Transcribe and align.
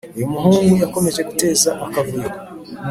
uyumuhungu 0.15 0.73
yakomeje 0.83 1.21
guteza 1.29 1.69
akavuyo 1.85 2.29